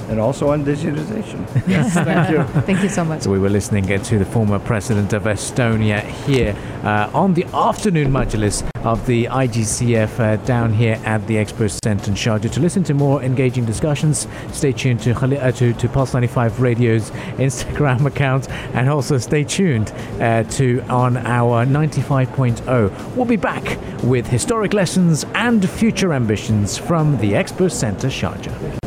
and 0.08 0.20
also 0.20 0.50
on 0.50 0.64
digitization. 0.64 1.46
yes, 1.68 1.94
thank 1.94 2.30
you. 2.30 2.42
thank 2.62 2.82
you 2.82 2.88
so 2.88 3.04
much. 3.04 3.22
So 3.22 3.30
we 3.30 3.38
were 3.38 3.50
listening 3.50 3.86
to 3.86 4.18
the 4.18 4.24
former 4.24 4.58
president 4.58 5.12
of 5.12 5.24
Estonia 5.24 6.00
here 6.26 6.56
uh, 6.82 7.10
on 7.14 7.34
the 7.34 7.44
afternoon 7.54 8.10
majlis 8.10 8.62
of 8.84 9.06
the 9.06 9.26
IGCF 9.26 10.18
uh, 10.18 10.36
down 10.44 10.72
here 10.72 11.00
at 11.04 11.24
the 11.26 11.36
Expo 11.36 11.70
Center 11.84 12.10
in 12.10 12.16
Sharjah. 12.16 12.50
To 12.52 12.60
listen 12.60 12.82
to 12.84 12.94
more 12.94 13.22
engaging 13.22 13.64
discussions, 13.64 14.26
stay 14.52 14.72
tuned 14.72 15.00
to, 15.00 15.12
uh, 15.12 15.52
to, 15.52 15.72
to 15.72 15.88
Pulse 15.88 16.14
95 16.14 16.60
Radio's 16.60 17.10
Instagram 17.38 18.06
account 18.06 18.48
and 18.74 18.88
also 18.88 19.18
stay 19.18 19.44
tuned 19.44 19.92
uh, 20.20 20.42
to 20.44 20.80
on 20.88 21.16
our 21.16 21.64
95.0. 21.64 23.16
We'll 23.16 23.24
be 23.24 23.36
back 23.36 23.78
with 24.02 24.26
historic 24.26 24.72
lessons 24.74 25.24
and 25.34 25.68
future 25.68 26.12
ambitions 26.12 26.76
from 26.76 27.18
the 27.18 27.32
Expo 27.32 27.70
Center 27.70 28.08
Sharjah. 28.08 28.81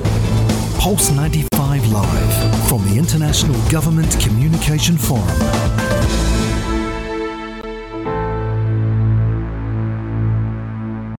Pulse 0.86 1.10
95 1.10 1.88
Live 1.88 2.68
from 2.70 2.88
the 2.88 2.96
International 3.00 3.60
Government 3.72 4.20
Communication 4.22 4.96
Forum. 4.96 5.75